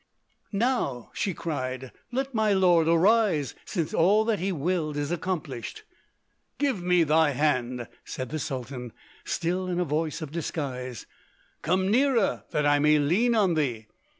"Now," 0.51 1.11
she 1.13 1.35
cried, 1.35 1.91
"let 2.11 2.33
my 2.33 2.53
lord 2.53 2.87
arise, 2.87 3.53
since 3.65 3.93
all 3.93 4.25
that 4.25 4.39
he 4.39 4.51
willed 4.51 4.97
is 4.97 5.11
accomplished!" 5.11 5.83
"Give 6.57 6.81
me 6.81 7.03
thy 7.03 7.33
hand!" 7.33 7.87
said 8.03 8.29
the 8.29 8.39
Sultan, 8.39 8.93
still 9.25 9.67
in 9.67 9.79
a 9.79 9.85
voice 9.85 10.23
of 10.23 10.31
disguise; 10.31 11.05
"come 11.61 11.91
nearer 11.91 12.45
that 12.49 12.65
I 12.65 12.79
may 12.79 12.97
lean 12.97 13.35
on 13.35 13.53
thee!" 13.53 13.85